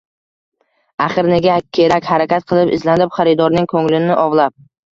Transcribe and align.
axir 1.05 1.29
nega 1.33 1.57
kerak 1.79 2.09
harakat 2.15 2.49
qilib, 2.53 2.73
izlanib, 2.81 3.15
xaridorning 3.21 3.71
ko‘nglini 3.77 4.21
ovlab? 4.27 4.61